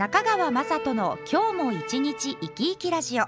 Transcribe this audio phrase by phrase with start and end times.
[0.00, 3.24] 中川雅人の今日も一日生き生きラジオ。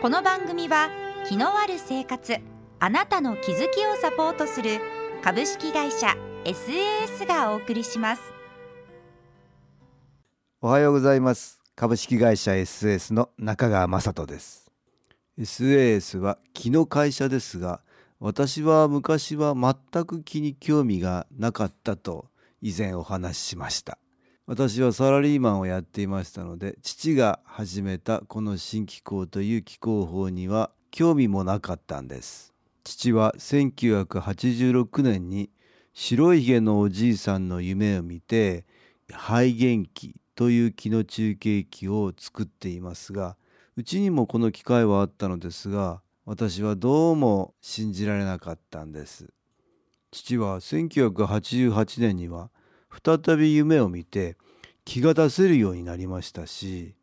[0.00, 0.88] この番組は
[1.28, 2.36] 気のある生活
[2.78, 4.78] あなたの気づきをサポートする
[5.20, 6.14] 株式会社
[6.44, 8.22] SAS がお送りします。
[10.60, 11.60] おはようございます。
[11.74, 14.70] 株式会社 SAS の中川雅人です。
[15.40, 17.80] SAS は気の会社ですが
[18.20, 22.26] 私は昔は全く気に興味がなかったと
[22.62, 23.98] 以前お話ししました。
[24.46, 32.52] 私はサラリーマンをやっていましたので父が始めたこの新機構という機構法には興味もなかったんです。
[32.84, 35.48] 父は1986年に
[35.94, 38.66] 白いひげのおじいさんの夢を見て
[39.10, 43.38] 肺元気という気の中継機を作っていますが
[43.78, 49.32] うちにもこの機械はあったのですが私はどうも信じられなかったんです。
[50.10, 52.50] 父は1988年には
[53.02, 54.36] 再び夢を見て
[54.84, 56.94] 気が出せるようになりましたし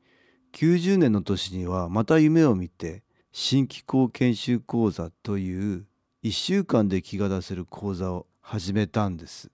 [0.53, 5.85] 90年の年にはまた夢を見て新機構研修講座という
[6.23, 9.49] 1週間で気が出せる講座を始めたんです。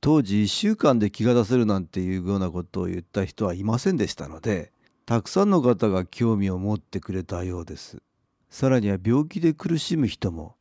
[0.00, 4.72] 当時1週間で気が出せるなんていうようなことを言った人はいませんでしたので
[5.06, 8.02] たくさんの方が興味を持ってくれたようです。
[8.50, 10.56] さらには病気で苦しむ人も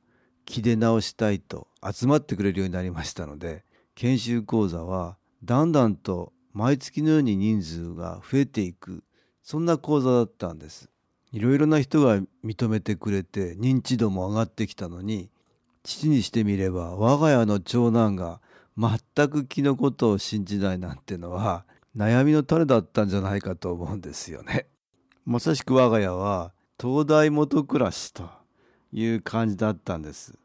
[0.46, 3.64] 気で治したいと集まってくれるようになりましたので
[3.96, 9.04] 研修講座はだんだんと毎月のように人数が増えていく
[9.44, 10.90] そんな講座だったんです
[11.32, 15.30] いろいろな人が認めてくれて認知度も上がってきたのに
[15.84, 18.42] 父にしてみれば我が家の長男が
[18.78, 24.68] 全く気のことを信じないなんてのは悩みの種だったんじゃないかと思うんですよね。
[25.26, 28.30] まさしく我が家は東大元暮らしと
[28.92, 30.38] いう感じだったんです。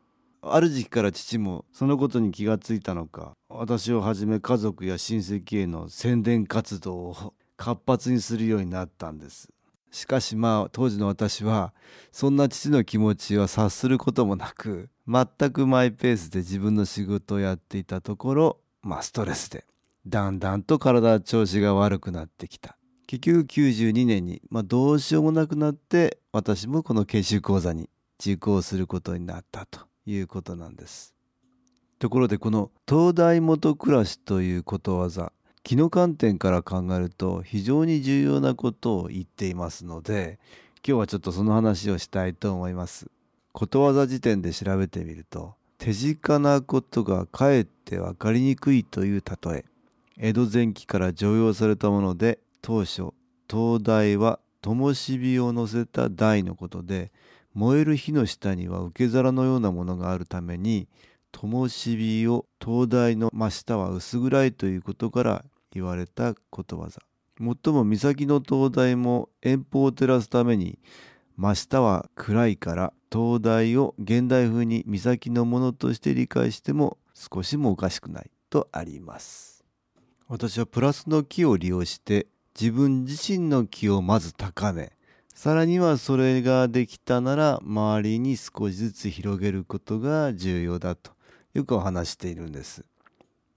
[0.42, 9.50] ある時期から父もそのことに気がついたのか私をはじめ家族や親戚への宣伝活動を活発にするようになったんです。
[9.90, 11.74] しかしまあ当時の私は
[12.12, 19.64] そんな父の気持ちは察することもなく全くマイペースで自分の仕事をやっていたところまあストレスで
[20.06, 22.76] だんだんと体調子が悪くなってきた。
[23.06, 27.90] 結局92年に、まあ、どうしようもなくなって私もこの研修講座に
[28.20, 29.89] 受講することになったと。
[30.10, 31.14] いうことなんです。
[31.98, 35.32] ところでこの東大元暮らしということわざ
[35.62, 40.38] 気の観点から考えると非常に重要なことを言っていますので
[40.76, 43.10] 今日はちょっとその話をしたいと思います。
[43.52, 49.64] ことわざ辞典で調べてみると手近なことがかえって分かりにくいという例え
[50.18, 53.12] 江戸前期から常用されたもので当初
[53.48, 57.10] 灯台は灯火を乗せた台のことで
[57.54, 60.88] 燃える火の下には受け皿のようなものがあるために
[61.32, 67.00] 灯火を灯台の真下は薄暗いということから言われたことわざ。
[67.38, 70.78] もっとも岬の灯台も遠方を照らすために
[71.36, 79.64] 真下は暗いから灯台を現代風に岬のものとして理解しても少しもおかしくないとあります。
[80.28, 82.26] 私はプラスの木を利用して
[82.58, 84.92] 自分自身の気をまず高め
[85.34, 91.12] さらにはそれができたなら周りに少しずつ広げることが重要だと
[91.54, 92.84] よくお話しているんです。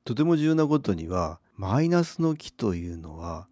[0.06, 3.48] とても重要なことにはマイナスの木というのは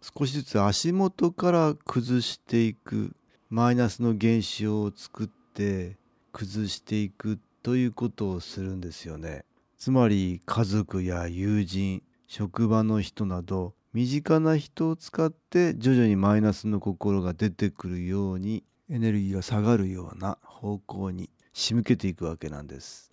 [0.00, 3.14] 少しずつ足元から崩していく
[3.50, 5.96] マイナスの現象を作って
[6.32, 9.44] 崩していくということをするんですよね。
[9.78, 23.10] つまり家族や友人職場の人など身近な人を使って徐々にマイナスの心が出てくるようにエネルギーが下がるような方向に仕向けていくわけなんです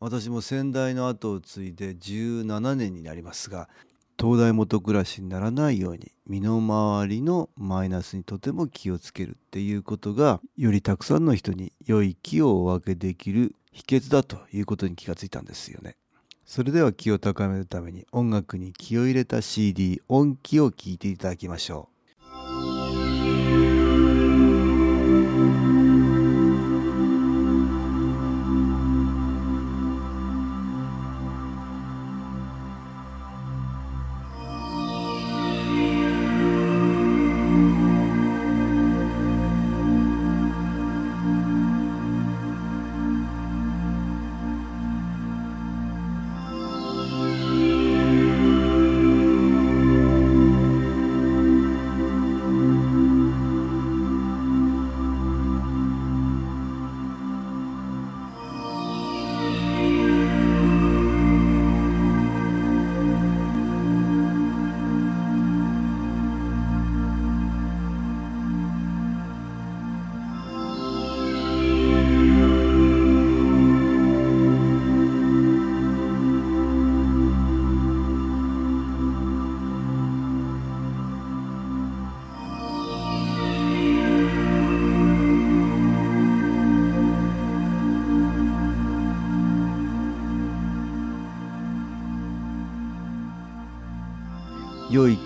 [0.00, 3.70] 私も先代の後を継いで17年になりますが
[4.20, 15.96] 東大元暮らしにならないように身の回りのマイナスにとても気をつけるっていうことがよりたくさんの人に良い気をお分けできる秘訣だということに気がついたんですよね。
[16.48, 21.97] それでは気を高めるために音楽に気を入れた CD 音気を聴いていただきましょう。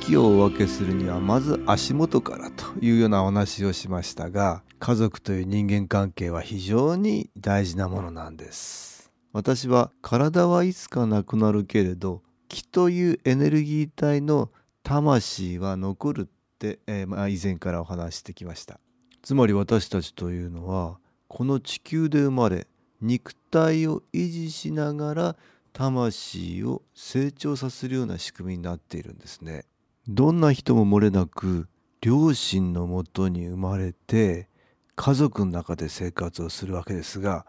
[0.02, 14.50] 良い木をお分けするにはまず足元からというようなお話をしましたが家族という人間関係は非常に大事なものなんです私は体はいつかなくなるけれど気というエネルギー体の
[14.82, 18.80] 魂は残るって、えー、まあ、以前からお話してきました
[19.22, 22.66] つまり私たちというのはこの地球で生まれ
[23.00, 25.36] 肉体を維持しながら
[25.72, 29.64] 魂を成長させるような仕組みになっているんですね。
[30.08, 31.68] どんな人も漏れなく
[32.00, 34.48] 両親のもとに生まれて
[34.96, 37.46] 家族の中で生活をするわけですが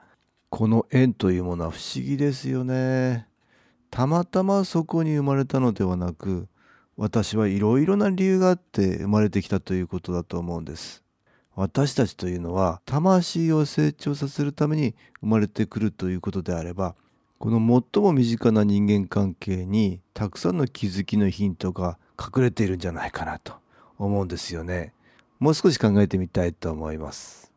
[0.50, 3.28] この縁というものは不思議ですよね。
[3.90, 6.48] たまたまそこに生まれたのではなく
[6.96, 11.04] 私はいろいろな理由があって生まれてきたということだと思うんです。
[11.56, 16.96] 私たちというのは魂を成長させるために生まれてくるということであれば
[17.40, 17.58] この
[17.94, 23.54] 最も身近な人間関係にたくさんの気づきのヒントが隠れているんじゃないかなと
[23.98, 24.94] 思うんですよね。
[25.40, 27.52] もう少し考えてみたいと思います。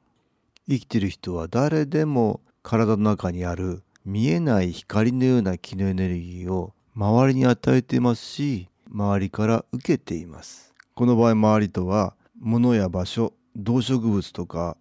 [0.69, 10.75] 生きてる人は誰でも体の中にある見えない光のような気のエネルギーを周りに与えていますし周りから受けています。
[10.95, 14.77] この場合周りとは物や場所動植物とか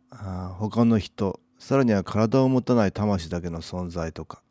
[0.57, 4.41] 他の人さらには体を持たない魂だけの存在とか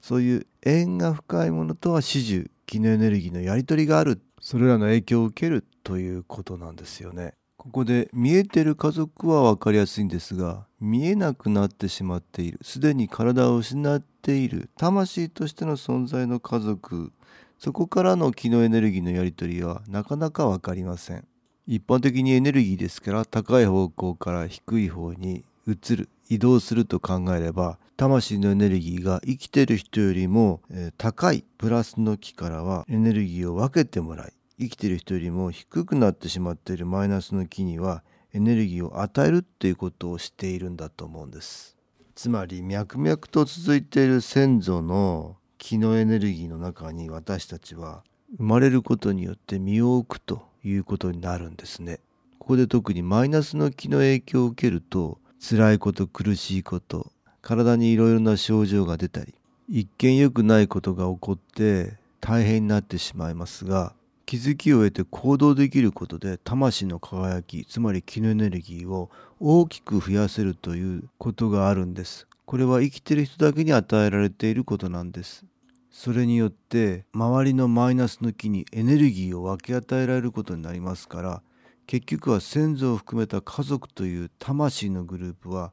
[0.00, 7.34] そういう縁が深いものとは始終気のエネルギーのやり取りがあるそれらの影響を受けるということなんですよね。
[7.56, 17.12] ここで見えてる家族は分かりやすいんですが見えなくなってしまっているすでに体を失っている魂としての存在の家族
[17.58, 21.26] そこからの気のエネルギーのやり取りはなかなか分かりません。
[21.66, 38.02] 一般的にエネルギーですから高い方向から低い方に移る移動すると考えれば魂のエネルギーが生きてる人よりも、えー、高いプラスの木からはエネルギーを分けてもらい生きてる人よりも低くなってしまっているマイナスの木には
[38.34, 41.76] エネルギーを与えるっていうことをしているんだと思うんです
[42.14, 48.04] つまり脈々と続いている先祖の気のエネルギーの中に私たちは
[48.36, 52.00] 生まれることによって身を置くということになるんですね。
[52.38, 57.12] ここで特にマイナスの気の影響を受けると辛いこと苦しいこと
[57.46, 59.32] 体にいろいろな症状が出たり
[59.68, 63.94] 一見良くないことが起こって大変になってしまいますが
[64.24, 72.26] 気づきを得て行動できることで魂の輝きつまり気のエネルギーを大きく増やせるということがあるんです。
[72.46, 75.44] これは生きてる人だけに与えられていることなんです。
[75.92, 81.42] それによって周りのマイナスの木にエネルギーを分け与えられることになりますから
[81.86, 85.72] 結局は先祖を含めた家族という魂のグループは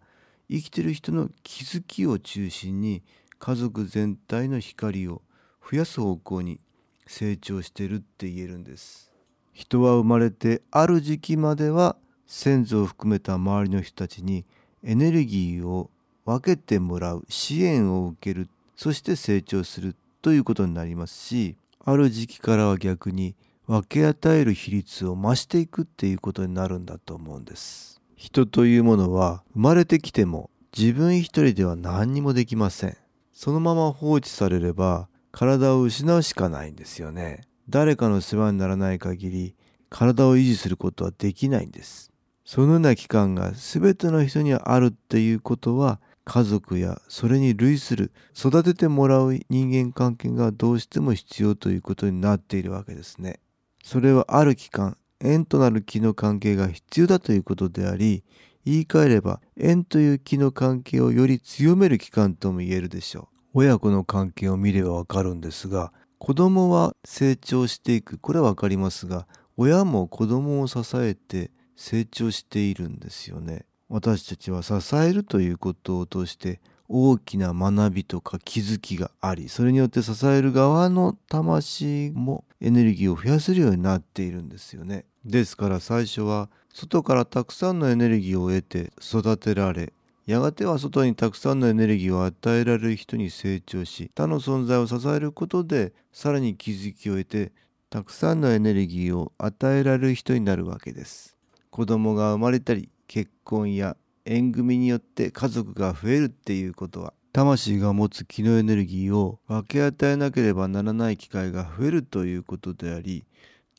[0.53, 3.01] 生きてる人の気づきを中心に
[3.39, 5.23] 家族全体の光を
[5.67, 6.59] 増やす方向に
[7.07, 9.11] 成長してるって言えるんです。
[9.51, 11.95] 人は生まれてある時期までは
[12.27, 14.45] 先祖を含めた周りの人たちに
[14.83, 15.89] エネルギーを
[16.23, 18.47] 分けてもらう支援を受ける。
[18.75, 28.02] そして成長するということになりますしある時期からは逆に分け与える比率を増していくっていうことになるんだと思うんです。
[28.23, 32.95] 人というものは生まれてきても自分一人では何にもできません。
[33.33, 37.41] そのまま放置されれば体を失うしかないんですよね。
[37.67, 39.55] 誰かの世話にならない限り
[39.89, 42.13] 体を維持することはできないんです。
[42.45, 53.41] そのような期間が全ての人にあるっていうことは家族やそれに類する育ててもらう人間関係がどうしても必要ということになっているわけですね。
[53.83, 58.23] それはある期間縁となる気の関係が必要だということであり
[58.65, 63.27] 言い換えれば縁という気の関係をより強める期間とも言えるでしょう。
[63.55, 69.27] 親子の関係を見ればわかるんですが子供は成長していくこれはわかりますが
[69.57, 73.65] 親も子供を支えて成長しているんですよね。
[73.89, 85.05] 私たちは支えるということを通して大きな学びとか気づきがありそれによって支える側の魂もエネルギーを増やせるようになっているんですよね。
[85.25, 89.93] ですから最初は外からたくさんのエネルギーを得て育てられ
[90.25, 97.51] やがては外にたくさんのエネルギーを与えられる人に成長し他の存在を支えることでさらに気づきを得て
[97.89, 101.37] たくさんのエネルギーを与えられる人になるわけです。
[101.69, 113.25] 子供が生まれたり結婚や縁組によって家族が増えるっていうことは魂が持つ気のエネルギーを分け与えなければならない機会が増えるということであり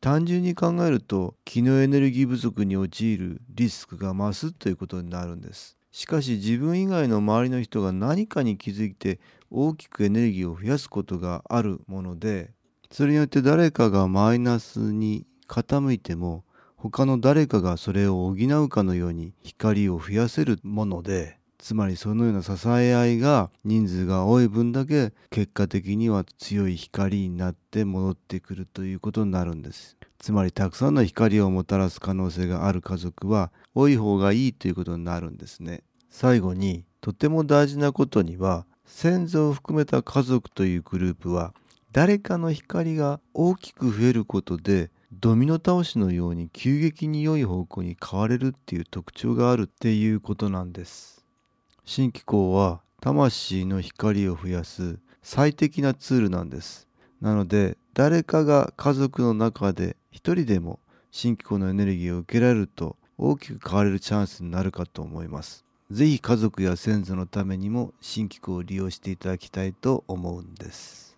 [0.00, 5.78] 単純に考えると気のエネルギー不足に陥るリスクが増すということになるんです。
[5.92, 9.20] しかし自分以外の周りの人が何かに気づいて
[9.50, 12.50] 大きくエネルギーを増やすことがあるもので
[12.90, 16.44] それによって誰かがマイナスに傾いても
[16.90, 29.96] 他の誰かがそれを補うかのように光を増やせるものでつまりそのような支え合いが人数が多い分だけ結果的には強い光になって戻ってくるということになるんです。
[30.18, 35.84] つまりたくさんの光をもたらす可能性がある家族は多い方がいいということになるんですね。
[36.10, 41.54] 最後にとても大事なことには先祖を含めた家族というグループは
[41.92, 51.24] 誰かの光が大きく増えることでドミノ倒しのように急激に良い方向に変われるっていう特徴があるっていうことなんです。
[51.84, 56.88] 新機構は魂の光を増やす最適なツールなんです。
[57.20, 60.80] なので誰かが家族の中で一人でも
[61.10, 65.64] 新機構のエネルギーを受けられると大きく変われるチャンスになるかと思います。
[65.90, 71.13] ぜひ家族や先祖のためにも新機構を利用していただきたいと思うんです。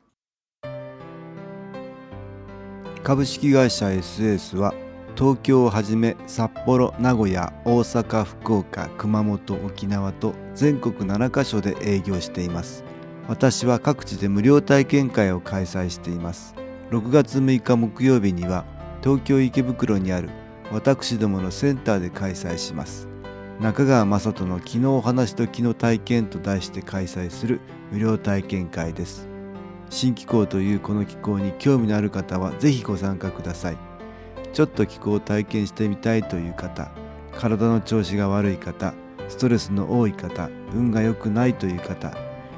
[3.07, 4.75] 株式会社 SS は
[5.17, 12.83] 東京をはじめ札幌名古屋大阪福岡熊本沖縄と全国7カ所で営業しています。
[13.29, 16.57] 私は各地で無料体験会を開催しています。
[16.91, 18.65] 6月6日木曜日には
[19.05, 20.29] 東京池袋にある
[20.73, 23.07] 私どものセンターで開催します。
[23.61, 27.61] 中川雅人の昨日お話と昨日体験と題して開催する
[27.93, 29.36] 無料体験会です。
[29.91, 33.79] 新気候というこの気候に興味のある方はぜひご参加ください。
[34.57, 36.91] ちょっと気候を体験してみたいという方
[37.39, 38.95] 体の調子が悪い方
[39.29, 42.17] ストレスの多い方運が良くないという方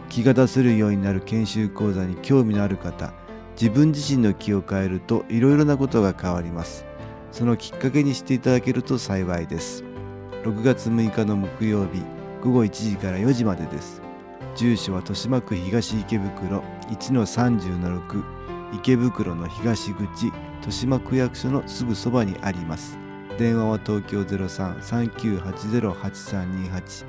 [0.09, 3.13] 気が出せるようになる研修講座に興味のある方
[3.61, 6.87] 自分自身の気を変えるといろいろなことが変わります。
[7.33, 9.83] そのきっかけにしていただけると幸いです。
[10.45, 12.01] 6月6日の木曜日
[12.45, 14.01] 午後1時から4時までです。
[14.55, 16.63] 住所は豊島区東池袋。
[16.89, 18.25] 1-30-6
[18.75, 22.99] 池袋の東口豊島区役所のすぐそばにあります。
[23.39, 27.07] 電話は東京03-3980-8328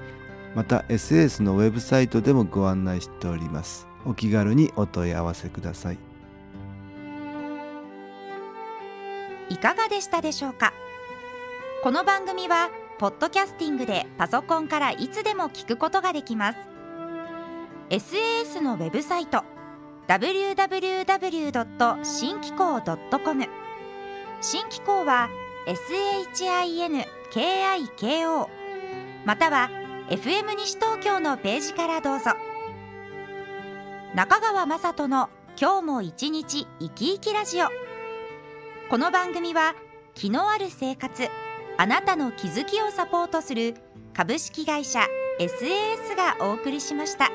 [0.56, 3.88] また SS のウェブサイトでもご案内しております。
[4.06, 5.98] お気軽にお問い合わせください。
[9.50, 10.74] いかがでしたでしょうか？
[11.84, 12.70] この番組は
[13.00, 16.60] ポッドキャスティングでパソコンからいつでも聞くことができます。
[17.90, 19.44] SAS のウェブサイト
[20.10, 22.04] www.
[22.04, 23.46] 新機構 .com
[24.42, 25.30] 新機構は
[25.68, 27.06] SHINKIKO
[29.24, 29.70] または
[30.10, 32.32] FM 西東京のページからどうぞ
[34.16, 35.30] 中川雅人の
[35.62, 37.68] 今日も一日生き生きラジオ
[38.90, 39.76] この番組は
[40.16, 41.28] 気のある生活
[41.78, 43.76] あなたの気づきをサポートする
[44.16, 45.02] 株式会社
[45.40, 47.30] SAS がお送りしました。